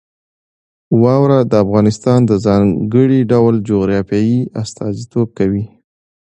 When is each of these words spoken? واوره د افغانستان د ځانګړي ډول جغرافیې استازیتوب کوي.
واوره 1.01 1.39
د 1.51 1.53
افغانستان 1.63 2.19
د 2.25 2.31
ځانګړي 2.45 3.19
ډول 3.31 3.55
جغرافیې 3.69 4.39
استازیتوب 4.61 5.27
کوي. 5.39 5.65